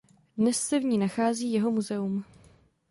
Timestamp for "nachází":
0.97-1.51